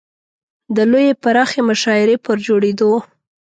د 0.75 0.77
لویې 0.91 1.13
پراخې 1.23 1.61
مشاعرې 1.69 2.17
پر 2.25 2.35
جوړېدو. 2.47 2.91